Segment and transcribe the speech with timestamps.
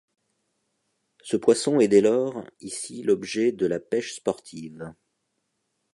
[1.21, 4.95] Ce poisson est dès lors ici l'objet de la pêche sportive.